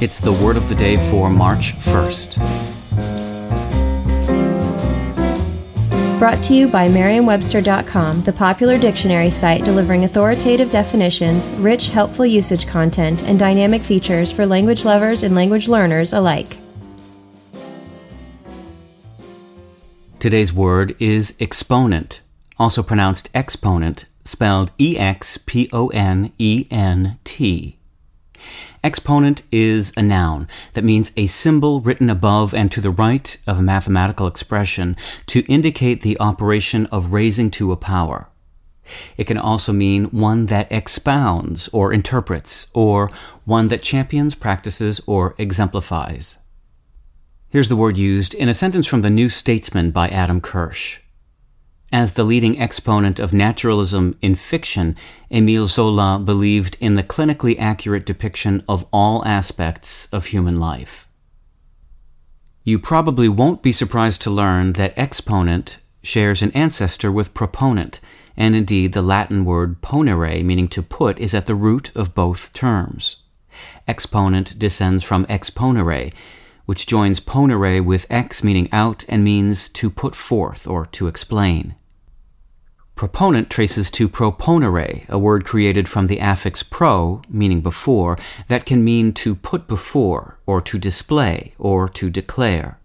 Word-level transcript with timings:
It's 0.00 0.18
the 0.18 0.32
word 0.32 0.56
of 0.56 0.68
the 0.68 0.74
day 0.74 0.96
for 1.08 1.30
March 1.30 1.72
1st. 1.76 2.38
Brought 6.18 6.42
to 6.42 6.54
you 6.54 6.66
by 6.66 6.88
Merriam-Webster.com, 6.88 8.22
the 8.22 8.32
popular 8.32 8.76
dictionary 8.76 9.30
site 9.30 9.64
delivering 9.64 10.04
authoritative 10.04 10.68
definitions, 10.68 11.52
rich, 11.52 11.90
helpful 11.90 12.26
usage 12.26 12.66
content, 12.66 13.22
and 13.22 13.38
dynamic 13.38 13.82
features 13.82 14.32
for 14.32 14.44
language 14.44 14.84
lovers 14.84 15.22
and 15.22 15.36
language 15.36 15.68
learners 15.68 16.12
alike. 16.12 16.56
Today's 20.18 20.52
word 20.52 20.96
is 20.98 21.36
exponent, 21.38 22.20
also 22.58 22.82
pronounced 22.82 23.30
exponent, 23.32 24.06
spelled 24.24 24.72
E 24.76 24.98
X 24.98 25.38
P 25.38 25.68
O 25.72 25.86
N 25.88 26.32
E 26.38 26.66
N 26.68 27.20
T. 27.22 27.78
Exponent 28.84 29.42
is 29.50 29.94
a 29.96 30.02
noun 30.02 30.46
that 30.74 30.84
means 30.84 31.10
a 31.16 31.26
symbol 31.26 31.80
written 31.80 32.10
above 32.10 32.52
and 32.52 32.70
to 32.70 32.82
the 32.82 32.90
right 32.90 33.34
of 33.46 33.58
a 33.58 33.62
mathematical 33.62 34.26
expression 34.26 34.94
to 35.28 35.40
indicate 35.50 36.02
the 36.02 36.20
operation 36.20 36.84
of 36.88 37.10
raising 37.10 37.50
to 37.52 37.72
a 37.72 37.78
power. 37.78 38.28
It 39.16 39.24
can 39.24 39.38
also 39.38 39.72
mean 39.72 40.04
one 40.10 40.46
that 40.46 40.70
expounds 40.70 41.68
or 41.68 41.94
interprets, 41.94 42.66
or 42.74 43.10
one 43.46 43.68
that 43.68 43.80
champions, 43.80 44.34
practices, 44.34 45.00
or 45.06 45.34
exemplifies. 45.38 46.42
Here's 47.48 47.70
the 47.70 47.76
word 47.76 47.96
used 47.96 48.34
in 48.34 48.50
a 48.50 48.54
sentence 48.54 48.86
from 48.86 49.00
The 49.00 49.08
New 49.08 49.30
Statesman 49.30 49.92
by 49.92 50.08
Adam 50.08 50.42
Kirsch. 50.42 51.00
As 51.94 52.14
the 52.14 52.24
leading 52.24 52.58
exponent 52.58 53.20
of 53.20 53.32
naturalism 53.32 54.18
in 54.20 54.34
fiction, 54.34 54.96
Émile 55.30 55.68
Zola 55.68 56.18
believed 56.18 56.76
in 56.80 56.96
the 56.96 57.04
clinically 57.04 57.56
accurate 57.56 58.04
depiction 58.04 58.64
of 58.68 58.84
all 58.92 59.24
aspects 59.24 60.08
of 60.10 60.26
human 60.26 60.58
life. 60.58 61.06
You 62.64 62.80
probably 62.80 63.28
won't 63.28 63.62
be 63.62 63.70
surprised 63.70 64.22
to 64.22 64.30
learn 64.32 64.72
that 64.72 64.92
exponent 64.96 65.78
shares 66.02 66.42
an 66.42 66.50
ancestor 66.50 67.12
with 67.12 67.32
proponent, 67.32 68.00
and 68.36 68.56
indeed 68.56 68.92
the 68.92 69.00
Latin 69.00 69.44
word 69.44 69.80
ponere, 69.80 70.42
meaning 70.44 70.66
to 70.70 70.82
put, 70.82 71.20
is 71.20 71.32
at 71.32 71.46
the 71.46 71.54
root 71.54 71.94
of 71.94 72.12
both 72.12 72.52
terms. 72.52 73.22
Exponent 73.86 74.58
descends 74.58 75.04
from 75.04 75.26
exponere, 75.26 76.12
which 76.66 76.88
joins 76.88 77.20
ponere 77.20 77.80
with 77.84 78.04
ex 78.10 78.42
meaning 78.42 78.68
out 78.72 79.04
and 79.08 79.22
means 79.22 79.68
to 79.68 79.88
put 79.88 80.16
forth 80.16 80.66
or 80.66 80.86
to 80.86 81.06
explain. 81.06 81.76
Proponent 82.96 83.50
traces 83.50 83.90
to 83.90 84.08
proponere, 84.08 85.08
a 85.08 85.18
word 85.18 85.44
created 85.44 85.88
from 85.88 86.06
the 86.06 86.20
affix 86.20 86.62
pro, 86.62 87.22
meaning 87.28 87.60
before, 87.60 88.16
that 88.46 88.64
can 88.64 88.84
mean 88.84 89.12
to 89.14 89.34
put 89.34 89.66
before, 89.66 90.38
or 90.46 90.60
to 90.60 90.78
display, 90.78 91.54
or 91.58 91.88
to 91.88 92.08
declare. 92.08 92.78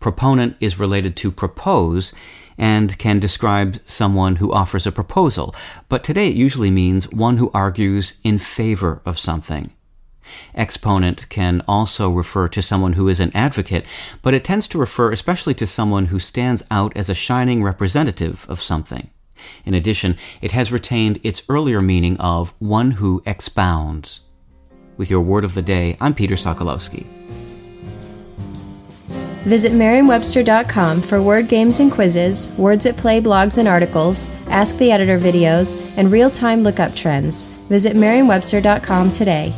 Proponent 0.00 0.56
is 0.58 0.78
related 0.78 1.16
to 1.16 1.30
propose 1.30 2.14
and 2.56 2.96
can 2.98 3.20
describe 3.20 3.78
someone 3.84 4.36
who 4.36 4.54
offers 4.54 4.86
a 4.86 4.92
proposal, 4.92 5.54
but 5.90 6.02
today 6.02 6.28
it 6.28 6.36
usually 6.36 6.70
means 6.70 7.12
one 7.12 7.36
who 7.36 7.50
argues 7.52 8.18
in 8.24 8.38
favor 8.38 9.02
of 9.04 9.18
something. 9.18 9.70
Exponent 10.54 11.28
can 11.28 11.62
also 11.68 12.08
refer 12.10 12.48
to 12.48 12.62
someone 12.62 12.94
who 12.94 13.06
is 13.06 13.20
an 13.20 13.36
advocate, 13.36 13.84
but 14.22 14.32
it 14.32 14.44
tends 14.44 14.66
to 14.68 14.78
refer 14.78 15.12
especially 15.12 15.54
to 15.54 15.66
someone 15.66 16.06
who 16.06 16.18
stands 16.18 16.62
out 16.70 16.96
as 16.96 17.10
a 17.10 17.14
shining 17.14 17.62
representative 17.62 18.46
of 18.48 18.62
something. 18.62 19.10
In 19.64 19.74
addition, 19.74 20.16
it 20.40 20.52
has 20.52 20.72
retained 20.72 21.20
its 21.22 21.42
earlier 21.48 21.82
meaning 21.82 22.16
of 22.18 22.54
one 22.60 22.92
who 22.92 23.22
expounds. 23.26 24.20
With 24.96 25.10
your 25.10 25.20
word 25.20 25.44
of 25.44 25.54
the 25.54 25.62
day, 25.62 25.96
I'm 26.00 26.14
Peter 26.14 26.36
Sokolowski. 26.36 27.06
Visit 29.44 29.72
Merriam-Webster.com 29.72 31.02
for 31.02 31.22
word 31.22 31.48
games 31.48 31.78
and 31.78 31.92
quizzes, 31.92 32.48
words 32.58 32.84
at 32.84 32.96
play 32.96 33.20
blogs 33.20 33.58
and 33.58 33.68
articles, 33.68 34.28
Ask 34.48 34.76
the 34.78 34.90
Editor 34.90 35.20
videos, 35.20 35.80
and 35.96 36.10
real-time 36.10 36.62
lookup 36.62 36.96
trends. 36.96 37.46
Visit 37.68 37.94
Merriam-Webster.com 37.94 39.12
today. 39.12 39.54